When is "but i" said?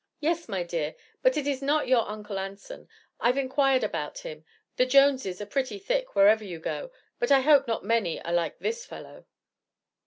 7.19-7.41